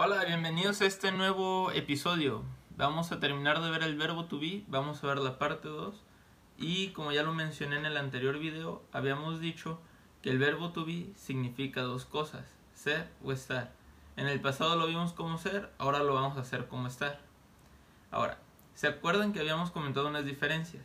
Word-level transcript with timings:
Hola, 0.00 0.24
bienvenidos 0.24 0.80
a 0.80 0.86
este 0.86 1.10
nuevo 1.10 1.72
episodio. 1.72 2.44
Vamos 2.76 3.10
a 3.10 3.18
terminar 3.18 3.60
de 3.60 3.68
ver 3.68 3.82
el 3.82 3.96
verbo 3.96 4.26
to 4.26 4.38
be, 4.38 4.62
vamos 4.68 5.02
a 5.02 5.08
ver 5.08 5.18
la 5.18 5.40
parte 5.40 5.66
2 5.66 5.92
y 6.56 6.90
como 6.90 7.10
ya 7.10 7.24
lo 7.24 7.34
mencioné 7.34 7.78
en 7.78 7.84
el 7.84 7.96
anterior 7.96 8.38
video, 8.38 8.80
habíamos 8.92 9.40
dicho 9.40 9.80
que 10.22 10.30
el 10.30 10.38
verbo 10.38 10.70
to 10.70 10.84
be 10.84 11.10
significa 11.16 11.82
dos 11.82 12.04
cosas, 12.04 12.46
ser 12.74 13.10
o 13.24 13.32
estar. 13.32 13.72
En 14.16 14.28
el 14.28 14.40
pasado 14.40 14.76
lo 14.76 14.86
vimos 14.86 15.14
como 15.14 15.36
ser, 15.36 15.68
ahora 15.78 15.98
lo 15.98 16.14
vamos 16.14 16.36
a 16.36 16.42
hacer 16.42 16.68
como 16.68 16.86
estar. 16.86 17.18
Ahora, 18.12 18.38
¿se 18.74 18.86
acuerdan 18.86 19.32
que 19.32 19.40
habíamos 19.40 19.72
comentado 19.72 20.06
unas 20.06 20.24
diferencias? 20.24 20.84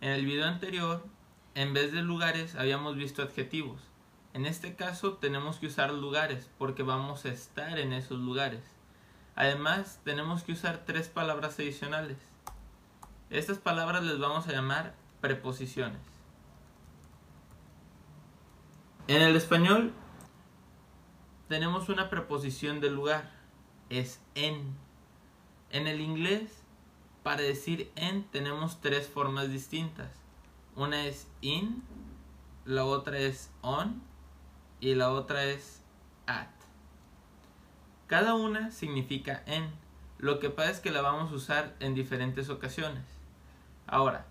En 0.00 0.12
el 0.12 0.24
video 0.24 0.46
anterior, 0.46 1.04
en 1.54 1.74
vez 1.74 1.92
de 1.92 2.00
lugares, 2.00 2.54
habíamos 2.54 2.96
visto 2.96 3.20
adjetivos. 3.20 3.82
En 4.36 4.44
este 4.44 4.76
caso 4.76 5.14
tenemos 5.14 5.56
que 5.56 5.66
usar 5.66 5.90
lugares 5.94 6.50
porque 6.58 6.82
vamos 6.82 7.24
a 7.24 7.30
estar 7.30 7.78
en 7.78 7.94
esos 7.94 8.18
lugares. 8.18 8.60
Además, 9.34 9.98
tenemos 10.04 10.42
que 10.42 10.52
usar 10.52 10.82
tres 10.84 11.08
palabras 11.08 11.58
adicionales. 11.58 12.18
Estas 13.30 13.56
palabras 13.56 14.04
les 14.04 14.18
vamos 14.18 14.46
a 14.46 14.52
llamar 14.52 14.94
preposiciones. 15.22 16.02
En 19.08 19.22
el 19.22 19.34
español 19.36 19.94
tenemos 21.48 21.88
una 21.88 22.10
preposición 22.10 22.82
de 22.82 22.90
lugar, 22.90 23.30
es 23.88 24.20
en. 24.34 24.76
En 25.70 25.86
el 25.86 26.02
inglés, 26.02 26.62
para 27.22 27.40
decir 27.40 27.90
en 27.96 28.24
tenemos 28.24 28.82
tres 28.82 29.08
formas 29.08 29.48
distintas. 29.48 30.10
Una 30.74 31.06
es 31.06 31.26
in, 31.40 31.82
la 32.66 32.84
otra 32.84 33.16
es 33.16 33.50
on 33.62 34.05
y 34.86 34.94
la 34.94 35.10
otra 35.10 35.44
es 35.44 35.82
at. 36.26 36.46
Cada 38.06 38.34
una 38.34 38.70
significa 38.70 39.42
en. 39.46 39.68
Lo 40.18 40.38
que 40.38 40.48
pasa 40.48 40.70
es 40.70 40.80
que 40.80 40.92
la 40.92 41.02
vamos 41.02 41.32
a 41.32 41.34
usar 41.34 41.74
en 41.80 41.94
diferentes 41.94 42.48
ocasiones. 42.50 43.02
Ahora, 43.88 44.26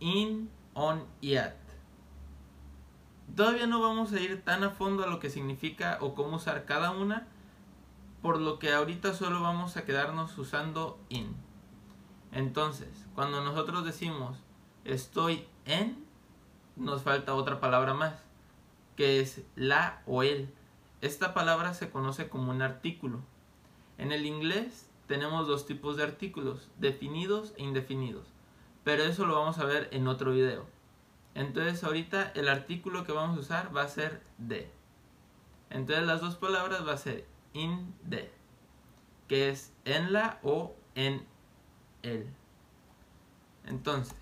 in, 0.00 0.50
on 0.74 1.04
y 1.20 1.36
at. 1.36 1.54
Todavía 3.36 3.68
no 3.68 3.80
vamos 3.80 4.12
a 4.12 4.20
ir 4.20 4.42
tan 4.42 4.64
a 4.64 4.70
fondo 4.70 5.04
a 5.04 5.06
lo 5.06 5.20
que 5.20 5.30
significa 5.30 5.98
o 6.00 6.16
cómo 6.16 6.36
usar 6.36 6.64
cada 6.64 6.90
una, 6.90 7.28
por 8.22 8.40
lo 8.40 8.58
que 8.58 8.72
ahorita 8.72 9.14
solo 9.14 9.40
vamos 9.40 9.76
a 9.76 9.84
quedarnos 9.84 10.36
usando 10.36 10.98
in. 11.10 11.36
Entonces, 12.32 13.06
cuando 13.14 13.40
nosotros 13.44 13.84
decimos 13.84 14.36
estoy 14.84 15.46
en, 15.64 16.04
nos 16.74 17.02
falta 17.02 17.34
otra 17.34 17.60
palabra 17.60 17.94
más, 17.94 18.24
que 18.96 19.20
es 19.20 19.42
la 19.56 20.02
o 20.06 20.22
el. 20.22 20.52
Esta 21.00 21.34
palabra 21.34 21.74
se 21.74 21.90
conoce 21.90 22.28
como 22.28 22.50
un 22.50 22.62
artículo. 22.62 23.20
En 23.98 24.12
el 24.12 24.26
inglés 24.26 24.88
tenemos 25.06 25.46
dos 25.46 25.66
tipos 25.66 25.96
de 25.96 26.04
artículos, 26.04 26.70
definidos 26.78 27.52
e 27.56 27.62
indefinidos, 27.62 28.26
pero 28.84 29.04
eso 29.04 29.26
lo 29.26 29.34
vamos 29.34 29.58
a 29.58 29.64
ver 29.64 29.88
en 29.92 30.08
otro 30.08 30.32
video. 30.32 30.66
Entonces 31.34 31.82
ahorita 31.84 32.32
el 32.34 32.48
artículo 32.48 33.04
que 33.04 33.12
vamos 33.12 33.36
a 33.36 33.40
usar 33.40 33.76
va 33.76 33.82
a 33.82 33.88
ser 33.88 34.22
de. 34.38 34.70
Entonces 35.70 36.06
las 36.06 36.20
dos 36.20 36.36
palabras 36.36 36.86
va 36.86 36.92
a 36.92 36.98
ser 36.98 37.26
in 37.52 37.94
the, 38.08 38.30
que 39.28 39.50
es 39.50 39.72
en 39.84 40.12
la 40.12 40.38
o 40.42 40.74
en 40.94 41.26
el. 42.02 42.28
Entonces, 43.66 44.14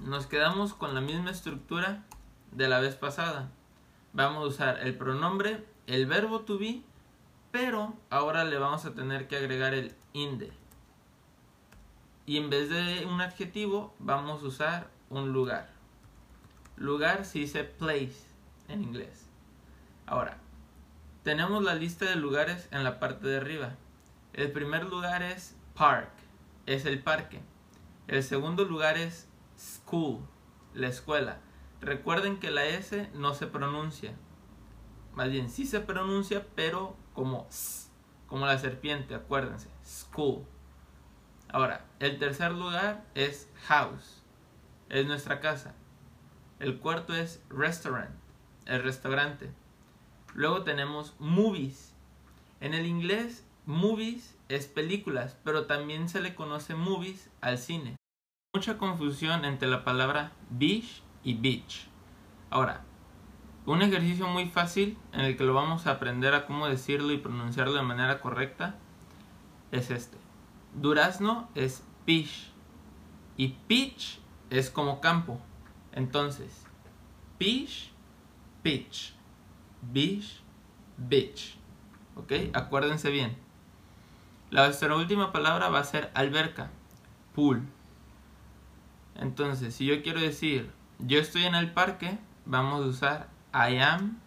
nos 0.00 0.26
quedamos 0.26 0.74
con 0.74 0.94
la 0.94 1.00
misma 1.00 1.30
estructura 1.30 2.04
de 2.52 2.68
la 2.68 2.80
vez 2.80 2.96
pasada. 2.96 3.50
Vamos 4.12 4.44
a 4.44 4.48
usar 4.48 4.78
el 4.80 4.96
pronombre, 4.96 5.64
el 5.86 6.06
verbo 6.06 6.40
to 6.40 6.58
be, 6.58 6.82
pero 7.52 7.94
ahora 8.10 8.44
le 8.44 8.58
vamos 8.58 8.84
a 8.84 8.94
tener 8.94 9.28
que 9.28 9.36
agregar 9.36 9.74
el 9.74 9.94
in 10.12 10.38
the. 10.38 10.52
Y 12.26 12.36
en 12.36 12.50
vez 12.50 12.68
de 12.68 13.06
un 13.06 13.20
adjetivo, 13.20 13.94
vamos 13.98 14.42
a 14.42 14.46
usar 14.46 14.90
un 15.08 15.32
lugar. 15.32 15.70
Lugar 16.76 17.24
se 17.24 17.40
dice 17.40 17.64
place 17.64 18.26
en 18.68 18.82
inglés. 18.82 19.26
Ahora, 20.06 20.38
tenemos 21.22 21.62
la 21.62 21.74
lista 21.74 22.06
de 22.06 22.16
lugares 22.16 22.68
en 22.70 22.84
la 22.84 22.98
parte 22.98 23.28
de 23.28 23.36
arriba. 23.36 23.74
El 24.32 24.52
primer 24.52 24.84
lugar 24.84 25.22
es 25.22 25.56
park, 25.74 26.10
es 26.66 26.86
el 26.86 27.02
parque. 27.02 27.40
El 28.08 28.22
segundo 28.22 28.64
lugar 28.64 28.96
es 28.96 29.28
school, 29.58 30.20
la 30.72 30.88
escuela. 30.88 31.38
Recuerden 31.80 32.38
que 32.38 32.50
la 32.50 32.66
S 32.66 33.08
no 33.14 33.34
se 33.34 33.46
pronuncia. 33.46 34.14
Más 35.14 35.30
bien, 35.30 35.48
sí 35.48 35.66
se 35.66 35.80
pronuncia, 35.80 36.46
pero 36.54 36.96
como 37.14 37.46
S, 37.48 37.90
como 38.26 38.46
la 38.46 38.58
serpiente, 38.58 39.14
acuérdense. 39.14 39.68
School. 39.84 40.44
Ahora, 41.48 41.86
el 41.98 42.18
tercer 42.18 42.52
lugar 42.52 43.04
es 43.14 43.50
house. 43.64 44.22
Es 44.88 45.06
nuestra 45.06 45.40
casa. 45.40 45.74
El 46.58 46.78
cuarto 46.78 47.14
es 47.14 47.42
restaurant. 47.48 48.14
El 48.66 48.82
restaurante. 48.82 49.50
Luego 50.34 50.62
tenemos 50.62 51.16
movies. 51.18 51.94
En 52.60 52.74
el 52.74 52.86
inglés, 52.86 53.46
movies 53.64 54.38
es 54.48 54.66
películas, 54.66 55.38
pero 55.44 55.66
también 55.66 56.08
se 56.08 56.20
le 56.20 56.34
conoce 56.34 56.74
movies 56.74 57.30
al 57.40 57.58
cine. 57.58 57.96
Mucha 58.54 58.78
confusión 58.78 59.44
entre 59.44 59.68
la 59.68 59.84
palabra 59.84 60.32
beach 60.50 61.02
y 61.22 61.34
beach. 61.34 61.86
Ahora, 62.50 62.82
un 63.66 63.82
ejercicio 63.82 64.26
muy 64.26 64.46
fácil 64.46 64.98
en 65.12 65.20
el 65.20 65.36
que 65.36 65.44
lo 65.44 65.54
vamos 65.54 65.86
a 65.86 65.92
aprender 65.92 66.34
a 66.34 66.46
cómo 66.46 66.66
decirlo 66.66 67.12
y 67.12 67.18
pronunciarlo 67.18 67.74
de 67.74 67.82
manera 67.82 68.20
correcta 68.20 68.76
es 69.70 69.90
este. 69.90 70.16
Durazno 70.74 71.48
es 71.54 71.84
peach 72.04 72.50
y 73.36 73.48
peach 73.68 74.18
es 74.50 74.70
como 74.70 75.00
campo. 75.00 75.40
Entonces, 75.92 76.66
peach, 77.38 77.90
peach, 78.62 79.14
beach, 79.82 80.40
beach. 80.96 81.56
¿Ok? 82.16 82.32
Acuérdense 82.52 83.10
bien. 83.10 83.36
La 84.50 84.64
nuestra 84.64 84.94
última 84.96 85.32
palabra 85.32 85.68
va 85.68 85.78
a 85.78 85.84
ser 85.84 86.10
alberca, 86.14 86.70
pool. 87.34 87.62
Entonces, 89.14 89.74
si 89.74 89.86
yo 89.86 90.02
quiero 90.02 90.20
decir 90.20 90.72
yo 91.06 91.18
estoy 91.18 91.44
en 91.44 91.54
el 91.54 91.72
parque, 91.72 92.18
vamos 92.44 92.84
a 92.84 92.88
usar 92.88 93.28
I 93.52 93.78
am 93.78 94.20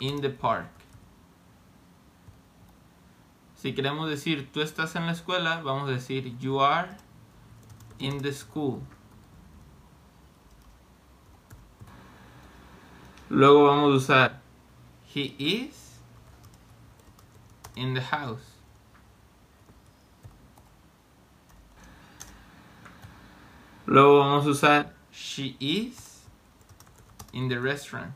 in 0.00 0.20
the 0.20 0.30
park. 0.30 0.68
Si 3.54 3.74
queremos 3.74 4.08
decir 4.08 4.50
tú 4.52 4.60
estás 4.60 4.94
en 4.96 5.06
la 5.06 5.12
escuela, 5.12 5.60
vamos 5.62 5.88
a 5.88 5.92
decir 5.92 6.36
you 6.38 6.60
are 6.60 6.96
in 7.98 8.20
the 8.22 8.32
school. 8.32 8.80
Luego 13.28 13.64
vamos 13.64 13.92
a 13.92 13.96
usar 13.96 14.40
he 15.14 15.34
is 15.38 15.98
in 17.74 17.94
the 17.94 18.02
house. 18.02 18.56
Luego 23.86 24.18
vamos 24.18 24.46
a 24.46 24.50
usar 24.50 24.95
she 25.16 25.56
is 25.58 26.20
in 27.32 27.48
the 27.48 27.58
restaurant. 27.58 28.12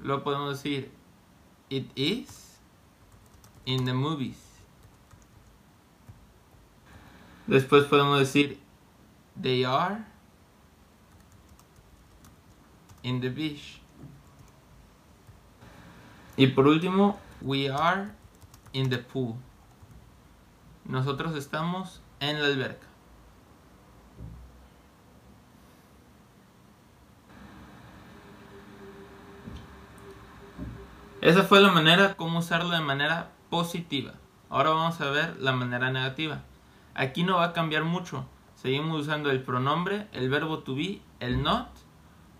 Luego 0.00 0.22
podemos 0.22 0.62
decir 0.62 0.88
it 1.70 1.86
is 1.96 2.56
in 3.66 3.84
the 3.84 3.92
movies. 3.92 4.38
Después 7.48 7.84
podemos 7.88 8.20
decir 8.20 8.58
they 9.36 9.64
are 9.64 10.04
in 13.02 13.20
the 13.20 13.28
beach. 13.28 13.80
Y 16.36 16.46
por 16.46 16.68
último, 16.68 17.18
we 17.42 17.68
are 17.68 18.14
in 18.72 18.88
the 18.88 18.98
pool. 18.98 19.36
Nosotros 20.88 21.36
estamos 21.36 22.02
en 22.20 22.40
la 22.40 22.48
alberca. 22.48 22.86
Esa 31.20 31.42
fue 31.42 31.60
la 31.60 31.70
manera 31.70 32.14
como 32.14 32.38
usarlo 32.38 32.70
de 32.70 32.80
manera 32.80 33.32
positiva. 33.50 34.14
Ahora 34.48 34.70
vamos 34.70 35.00
a 35.00 35.10
ver 35.10 35.36
la 35.38 35.52
manera 35.52 35.90
negativa. 35.90 36.42
Aquí 36.94 37.22
no 37.22 37.36
va 37.36 37.44
a 37.44 37.52
cambiar 37.52 37.84
mucho. 37.84 38.24
Seguimos 38.54 39.02
usando 39.02 39.30
el 39.30 39.42
pronombre, 39.42 40.08
el 40.12 40.30
verbo 40.30 40.60
to 40.60 40.74
be, 40.74 41.02
el 41.20 41.42
not. 41.42 41.68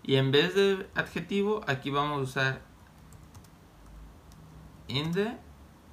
Y 0.01 0.15
en 0.15 0.31
vez 0.31 0.55
de 0.55 0.89
adjetivo, 0.95 1.61
aquí 1.67 1.91
vamos 1.91 2.17
a 2.17 2.21
usar 2.21 2.61
in 4.87 5.11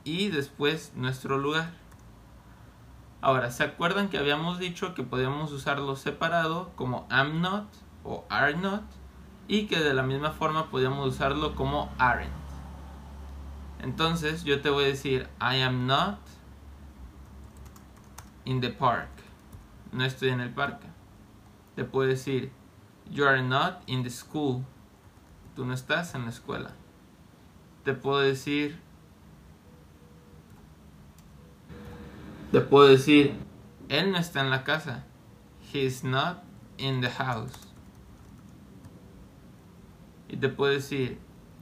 y 0.04 0.28
después 0.28 0.92
nuestro 0.94 1.36
lugar. 1.36 1.85
Ahora, 3.26 3.50
¿se 3.50 3.64
acuerdan 3.64 4.08
que 4.08 4.18
habíamos 4.18 4.60
dicho 4.60 4.94
que 4.94 5.02
podíamos 5.02 5.50
usarlo 5.50 5.96
separado 5.96 6.70
como 6.76 7.08
am 7.10 7.40
not 7.40 7.66
o 8.04 8.24
are 8.28 8.54
not? 8.56 8.84
Y 9.48 9.66
que 9.66 9.80
de 9.80 9.94
la 9.94 10.04
misma 10.04 10.30
forma 10.30 10.70
podíamos 10.70 11.08
usarlo 11.08 11.56
como 11.56 11.92
aren't. 11.98 12.30
Entonces 13.80 14.44
yo 14.44 14.60
te 14.60 14.70
voy 14.70 14.84
a 14.84 14.86
decir 14.86 15.28
I 15.40 15.60
am 15.62 15.88
not 15.88 16.20
in 18.44 18.60
the 18.60 18.70
park. 18.70 19.08
No 19.90 20.04
estoy 20.04 20.28
en 20.28 20.40
el 20.40 20.54
parque. 20.54 20.86
Te 21.74 21.82
puedo 21.82 22.08
decir 22.08 22.52
You 23.10 23.26
are 23.26 23.42
not 23.42 23.82
in 23.86 24.04
the 24.04 24.10
school. 24.10 24.64
Tú 25.56 25.64
no 25.64 25.74
estás 25.74 26.14
en 26.14 26.26
la 26.26 26.30
escuela. 26.30 26.70
Te 27.82 27.92
puedo 27.92 28.20
decir 28.20 28.80
Te 32.52 32.60
puedo 32.60 32.88
decir 32.88 33.34
él 33.88 34.12
no 34.12 34.18
está 34.18 34.40
en 34.40 34.50
la 34.50 34.64
casa. 34.64 35.04
He 35.72 35.84
is 35.84 36.02
not 36.02 36.44
in 36.78 37.00
the 37.00 37.10
house. 37.10 37.52
Y 40.28 40.36
te 40.36 40.48
puedo 40.48 40.72
decir 40.72 41.18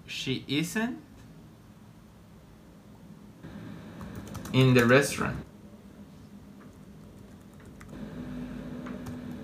she 0.07 0.45
isn't 0.47 0.99
in 4.53 4.75
the 4.75 4.85
restaurant. 4.85 5.37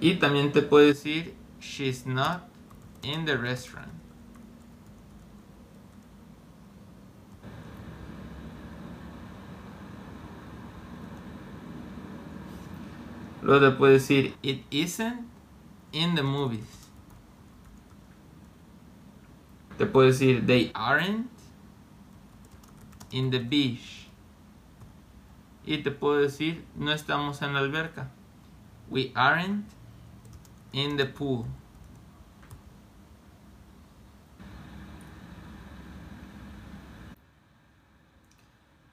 Y 0.00 0.14
también 0.18 0.52
te 0.52 0.62
puedo 0.62 0.86
decir 0.86 1.34
she's 1.60 2.06
not 2.06 2.48
in 3.02 3.26
the 3.26 3.36
restaurant. 3.36 3.99
Luego 13.50 13.68
te 13.68 13.76
puedo 13.76 13.92
decir 13.94 14.36
it 14.44 14.64
isn't 14.70 15.26
in 15.90 16.14
the 16.14 16.22
movies. 16.22 16.88
Te 19.76 19.86
puedo 19.86 20.06
decir 20.06 20.46
they 20.46 20.70
aren't 20.72 21.28
in 23.10 23.32
the 23.32 23.40
beach. 23.40 24.06
Y 25.66 25.78
te 25.78 25.90
puedo 25.90 26.20
decir, 26.20 26.64
no 26.76 26.92
estamos 26.92 27.42
en 27.42 27.54
la 27.54 27.58
alberca. 27.58 28.12
We 28.88 29.10
aren't 29.16 29.66
in 30.72 30.96
the 30.96 31.06
pool. 31.06 31.44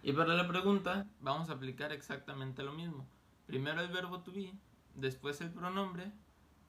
Y 0.02 0.14
para 0.14 0.34
la 0.34 0.48
pregunta 0.48 1.06
vamos 1.22 1.52
a 1.52 1.54
aplicar 1.54 1.92
exactamente 1.92 2.64
lo 2.64 2.74
mismo. 2.74 3.06
Primero 3.48 3.82
el 3.82 3.88
verbo 3.88 4.20
to 4.20 4.32
be, 4.32 4.54
después 4.94 5.40
el 5.42 5.52
pronombre 5.52 6.12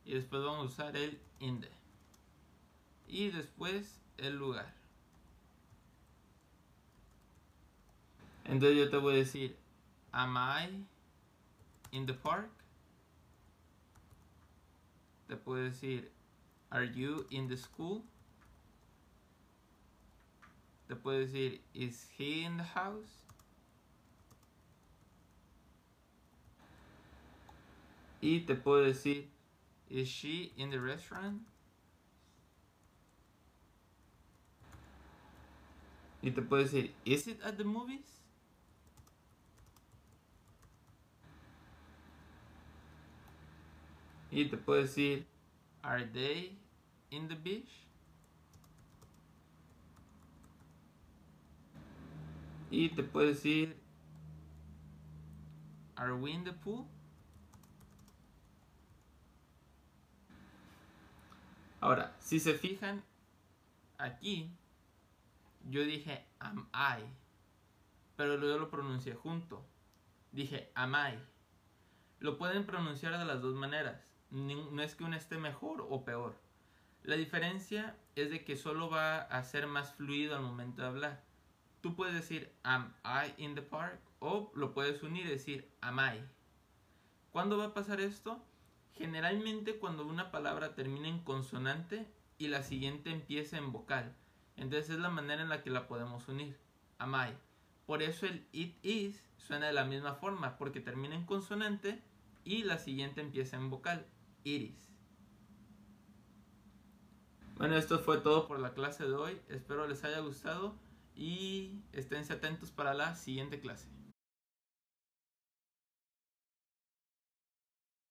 y 0.05 0.15
después 0.15 0.43
vamos 0.43 0.61
a 0.61 0.73
usar 0.73 0.97
el 0.97 1.21
in 1.41 1.61
the. 1.61 1.71
Y 3.09 3.31
después 3.31 4.01
el 4.17 4.37
lugar. 4.37 4.75
Entonces 8.45 8.79
yo 8.79 8.91
te 8.91 8.97
voy 8.97 9.15
a 9.15 9.17
decir 9.19 9.57
Am 10.13 10.37
I 10.37 10.87
in 11.91 12.07
the 12.07 12.15
park? 12.15 12.51
Te 15.27 15.37
puedo 15.37 15.65
decir, 15.65 16.11
Are 16.71 16.87
you 16.87 17.27
in 17.31 17.49
the 17.49 17.57
school? 17.57 18.05
Te 20.87 20.97
puedo 20.97 21.19
decir, 21.19 21.61
Is 21.75 22.09
he 22.17 22.45
in 22.45 22.57
the 22.57 22.65
house? 22.65 23.28
Y 28.21 28.41
te 28.41 28.55
puedo 28.55 28.85
decir, 28.85 29.29
Is 29.91 30.09
she 30.09 30.53
in 30.57 30.71
the 30.71 30.81
restaurant? 30.81 31.43
Y 36.23 36.31
te 36.31 36.43
puedo 36.43 36.65
decir, 36.65 36.91
Is 37.05 37.27
it 37.27 37.41
at 37.45 37.57
the 37.57 37.65
movies? 37.65 38.19
Y 44.31 44.45
te 44.45 44.57
puedo 44.57 44.83
decir, 44.83 45.25
are 45.83 46.05
they 46.05 46.53
in 47.11 47.29
the 47.29 47.35
beach? 47.35 47.87
Y 52.71 52.91
te 52.95 53.03
puedo 53.03 53.29
decir, 53.29 53.75
are 55.97 56.15
we 56.15 56.33
in 56.33 56.45
the 56.45 56.53
pool? 56.53 56.87
Ahora, 61.89 62.15
si 62.19 62.39
se 62.39 62.53
fijan, 62.53 63.03
aquí 63.97 64.55
yo 65.71 65.83
dije 65.85 66.23
am 66.39 66.69
I, 66.75 67.03
pero 68.15 68.39
yo 68.39 68.59
lo 68.59 68.69
pronuncié 68.69 69.15
junto. 69.15 69.65
Dije 70.31 70.71
am 70.75 70.95
I. 70.95 71.19
Lo 72.21 72.37
pueden 72.37 72.67
pronunciar 72.67 73.19
de 73.19 73.25
las 73.25 73.41
dos 73.41 73.55
maneras 73.55 74.03
no 74.31 74.83
es 74.83 74.95
que 74.95 75.05
uno 75.05 75.17
esté 75.17 75.39
mejor 75.39 75.87
o 75.89 76.05
peor. 76.05 76.35
La 77.05 77.17
diferencia 77.17 77.97
es 78.17 78.31
de 78.31 78.45
que 78.45 78.59
solo 78.59 78.91
va 78.91 79.21
a 79.21 79.43
ser 79.43 79.67
más 79.67 79.95
fluido 79.95 80.37
al 80.37 80.43
momento 80.43 80.83
de 80.83 80.89
hablar. 80.89 81.25
Tú 81.81 81.97
puedes 81.97 82.13
decir 82.13 82.53
am 82.65 82.95
I 83.03 83.33
in 83.43 83.55
the 83.55 83.63
park 83.63 83.99
o 84.19 84.53
lo 84.55 84.75
puedes 84.75 85.03
unir 85.03 85.25
y 85.25 85.31
decir 85.31 85.71
am 85.81 85.99
I. 86.01 86.23
¿Cuándo 87.31 87.57
va 87.57 87.67
a 87.67 87.73
pasar 87.73 87.99
esto? 87.99 88.45
Generalmente 88.99 89.79
cuando 89.79 90.05
una 90.05 90.33
palabra 90.33 90.75
termina 90.75 91.09
en 91.09 91.21
consonante 91.21 92.07
y 92.37 92.49
la 92.49 92.65
siguiente 92.65 93.11
empieza 93.11 93.57
en 93.57 93.71
vocal. 93.71 94.17
Entonces 94.57 94.91
es 94.91 94.99
la 94.99 95.09
manera 95.09 95.41
en 95.41 95.49
la 95.49 95.63
que 95.63 95.71
la 95.71 95.87
podemos 95.87 96.27
unir. 96.27 96.59
Am 96.99 97.15
I. 97.15 97.33
Por 97.87 98.03
eso 98.03 98.27
el 98.27 98.45
it 98.53 98.77
is 98.85 99.23
suena 99.37 99.69
de 99.69 99.73
la 99.73 99.85
misma 99.85 100.15
forma, 100.15 100.59
porque 100.59 100.81
termina 100.81 101.15
en 101.15 101.25
consonante 101.25 102.03
y 102.45 102.65
la 102.65 102.79
siguiente 102.79 103.21
empieza 103.21 103.57
en 103.57 103.71
vocal. 103.71 104.05
Iris. 104.43 104.89
Bueno, 107.57 107.77
esto 107.77 108.01
fue 108.01 108.19
todo 108.19 108.49
por 108.49 108.59
la 108.59 108.75
clase 108.75 109.05
de 109.05 109.15
hoy. 109.15 109.41
Espero 109.49 109.87
les 109.87 110.03
haya 110.03 110.19
gustado 110.21 110.75
y 111.15 111.83
esténse 111.93 112.33
atentos 112.33 112.71
para 112.73 112.95
la 112.95 113.15
siguiente 113.15 113.61
clase. 113.61 113.89